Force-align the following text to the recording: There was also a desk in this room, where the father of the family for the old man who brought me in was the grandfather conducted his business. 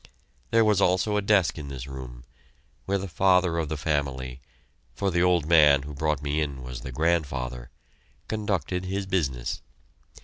There 0.49 0.65
was 0.65 0.81
also 0.81 1.15
a 1.15 1.21
desk 1.21 1.59
in 1.59 1.67
this 1.67 1.85
room, 1.85 2.23
where 2.87 2.97
the 2.97 3.07
father 3.07 3.59
of 3.59 3.69
the 3.69 3.77
family 3.77 4.41
for 4.95 5.11
the 5.11 5.21
old 5.21 5.45
man 5.45 5.83
who 5.83 5.93
brought 5.93 6.23
me 6.23 6.41
in 6.41 6.63
was 6.63 6.81
the 6.81 6.91
grandfather 6.91 7.69
conducted 8.27 8.85
his 8.85 9.05
business. 9.05 9.61